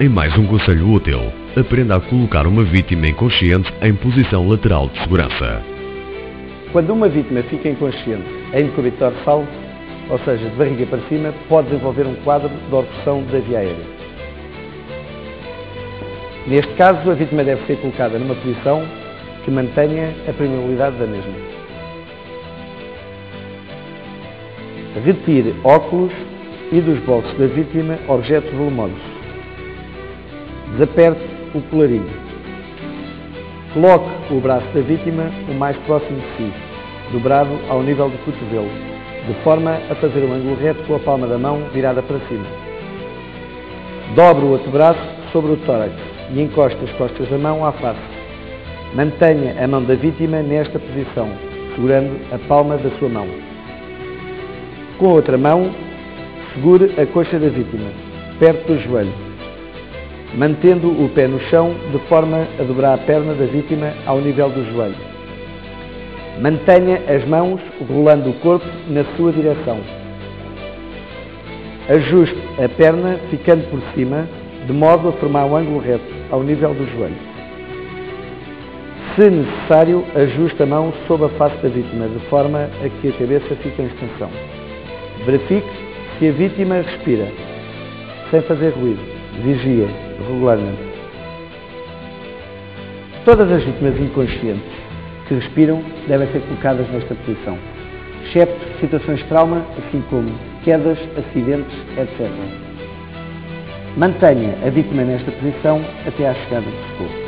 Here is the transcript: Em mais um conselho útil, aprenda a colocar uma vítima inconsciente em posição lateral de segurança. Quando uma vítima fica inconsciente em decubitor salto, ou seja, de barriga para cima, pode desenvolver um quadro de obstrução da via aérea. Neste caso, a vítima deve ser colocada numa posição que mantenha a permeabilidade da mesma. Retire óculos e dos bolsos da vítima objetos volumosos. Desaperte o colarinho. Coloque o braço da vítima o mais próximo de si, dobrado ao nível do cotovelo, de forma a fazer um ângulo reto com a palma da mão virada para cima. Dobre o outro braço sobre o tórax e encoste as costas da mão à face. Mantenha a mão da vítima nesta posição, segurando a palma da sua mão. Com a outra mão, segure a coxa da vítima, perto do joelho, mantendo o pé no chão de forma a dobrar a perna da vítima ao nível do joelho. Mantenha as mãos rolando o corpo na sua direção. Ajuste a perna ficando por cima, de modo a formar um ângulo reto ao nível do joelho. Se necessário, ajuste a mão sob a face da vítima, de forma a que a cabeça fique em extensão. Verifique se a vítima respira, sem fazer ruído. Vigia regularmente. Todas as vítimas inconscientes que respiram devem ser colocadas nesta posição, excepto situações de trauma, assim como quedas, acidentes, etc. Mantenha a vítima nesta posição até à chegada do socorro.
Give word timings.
Em 0.00 0.08
mais 0.08 0.32
um 0.38 0.46
conselho 0.46 0.92
útil, 0.92 1.18
aprenda 1.56 1.96
a 1.96 2.00
colocar 2.00 2.46
uma 2.46 2.62
vítima 2.62 3.08
inconsciente 3.08 3.68
em 3.82 3.92
posição 3.96 4.48
lateral 4.48 4.88
de 4.90 5.00
segurança. 5.00 5.60
Quando 6.70 6.92
uma 6.92 7.08
vítima 7.08 7.42
fica 7.42 7.68
inconsciente 7.68 8.22
em 8.54 8.66
decubitor 8.66 9.12
salto, 9.24 9.48
ou 10.08 10.16
seja, 10.20 10.50
de 10.50 10.54
barriga 10.54 10.86
para 10.86 11.00
cima, 11.08 11.34
pode 11.48 11.70
desenvolver 11.70 12.06
um 12.06 12.14
quadro 12.22 12.48
de 12.48 12.72
obstrução 12.72 13.24
da 13.24 13.40
via 13.40 13.58
aérea. 13.58 13.86
Neste 16.46 16.72
caso, 16.74 17.10
a 17.10 17.14
vítima 17.14 17.42
deve 17.42 17.66
ser 17.66 17.80
colocada 17.80 18.20
numa 18.20 18.36
posição 18.36 18.86
que 19.44 19.50
mantenha 19.50 20.14
a 20.28 20.32
permeabilidade 20.32 20.96
da 20.96 21.06
mesma. 21.08 21.34
Retire 25.04 25.56
óculos 25.64 26.12
e 26.70 26.80
dos 26.80 27.00
bolsos 27.00 27.36
da 27.36 27.48
vítima 27.48 27.98
objetos 28.06 28.52
volumosos. 28.52 29.17
Desaperte 30.72 31.20
o 31.54 31.62
colarinho. 31.62 32.10
Coloque 33.72 34.34
o 34.34 34.40
braço 34.40 34.66
da 34.74 34.80
vítima 34.80 35.30
o 35.48 35.54
mais 35.54 35.76
próximo 35.78 36.18
de 36.20 36.36
si, 36.36 36.52
dobrado 37.12 37.50
ao 37.68 37.82
nível 37.82 38.08
do 38.08 38.18
cotovelo, 38.24 38.68
de 39.26 39.34
forma 39.42 39.78
a 39.90 39.94
fazer 39.94 40.24
um 40.24 40.32
ângulo 40.32 40.56
reto 40.56 40.82
com 40.84 40.96
a 40.96 40.98
palma 41.00 41.26
da 41.26 41.38
mão 41.38 41.62
virada 41.72 42.02
para 42.02 42.18
cima. 42.28 42.46
Dobre 44.14 44.44
o 44.44 44.50
outro 44.50 44.70
braço 44.70 45.00
sobre 45.32 45.52
o 45.52 45.56
tórax 45.58 45.92
e 46.32 46.40
encoste 46.40 46.78
as 46.84 46.92
costas 46.92 47.28
da 47.28 47.38
mão 47.38 47.64
à 47.64 47.72
face. 47.72 48.00
Mantenha 48.94 49.62
a 49.62 49.66
mão 49.66 49.82
da 49.84 49.94
vítima 49.94 50.42
nesta 50.42 50.78
posição, 50.78 51.28
segurando 51.74 52.18
a 52.32 52.38
palma 52.46 52.76
da 52.76 52.90
sua 52.98 53.08
mão. 53.08 53.26
Com 54.98 55.10
a 55.10 55.12
outra 55.12 55.36
mão, 55.36 55.70
segure 56.54 56.92
a 57.00 57.06
coxa 57.06 57.38
da 57.38 57.48
vítima, 57.48 57.90
perto 58.38 58.72
do 58.72 58.80
joelho, 58.80 59.27
mantendo 60.34 60.88
o 60.88 61.08
pé 61.08 61.26
no 61.26 61.40
chão 61.48 61.74
de 61.90 61.98
forma 62.08 62.46
a 62.58 62.62
dobrar 62.62 62.94
a 62.94 62.98
perna 62.98 63.34
da 63.34 63.46
vítima 63.46 63.94
ao 64.06 64.20
nível 64.20 64.50
do 64.50 64.64
joelho. 64.72 64.96
Mantenha 66.40 67.02
as 67.08 67.24
mãos 67.26 67.60
rolando 67.88 68.30
o 68.30 68.34
corpo 68.34 68.66
na 68.88 69.04
sua 69.16 69.32
direção. 69.32 69.78
Ajuste 71.88 72.38
a 72.62 72.68
perna 72.68 73.18
ficando 73.30 73.68
por 73.70 73.80
cima, 73.94 74.28
de 74.66 74.72
modo 74.72 75.08
a 75.08 75.12
formar 75.12 75.46
um 75.46 75.56
ângulo 75.56 75.80
reto 75.80 76.04
ao 76.30 76.42
nível 76.42 76.74
do 76.74 76.86
joelho. 76.92 77.16
Se 79.16 79.28
necessário, 79.30 80.04
ajuste 80.14 80.62
a 80.62 80.66
mão 80.66 80.92
sob 81.08 81.24
a 81.24 81.28
face 81.30 81.56
da 81.56 81.68
vítima, 81.68 82.06
de 82.06 82.20
forma 82.28 82.68
a 82.84 82.88
que 82.88 83.08
a 83.08 83.12
cabeça 83.12 83.56
fique 83.56 83.82
em 83.82 83.86
extensão. 83.86 84.30
Verifique 85.26 85.68
se 86.18 86.28
a 86.28 86.32
vítima 86.32 86.76
respira, 86.76 87.26
sem 88.30 88.40
fazer 88.42 88.70
ruído. 88.74 89.17
Vigia 89.42 89.86
regularmente. 90.26 90.98
Todas 93.24 93.50
as 93.52 93.62
vítimas 93.62 94.00
inconscientes 94.00 94.72
que 95.28 95.34
respiram 95.34 95.82
devem 96.08 96.26
ser 96.32 96.40
colocadas 96.40 96.88
nesta 96.90 97.14
posição, 97.14 97.56
excepto 98.24 98.80
situações 98.80 99.18
de 99.18 99.24
trauma, 99.26 99.64
assim 99.78 100.02
como 100.10 100.30
quedas, 100.64 100.98
acidentes, 101.16 101.76
etc. 101.96 102.30
Mantenha 103.96 104.56
a 104.66 104.70
vítima 104.70 105.02
nesta 105.02 105.30
posição 105.30 105.84
até 106.06 106.28
à 106.28 106.34
chegada 106.34 106.66
do 106.66 106.88
socorro. 106.88 107.27